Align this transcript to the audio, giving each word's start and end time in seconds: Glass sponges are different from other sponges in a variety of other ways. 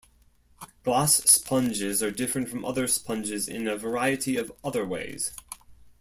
Glass 0.83 1.17
sponges 1.29 2.01
are 2.01 2.09
different 2.09 2.49
from 2.49 2.65
other 2.65 2.87
sponges 2.87 3.47
in 3.47 3.67
a 3.67 3.77
variety 3.77 4.35
of 4.35 4.51
other 4.63 4.83
ways. 4.83 5.31